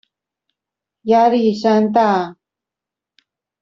[1.03, 2.35] 壓力山大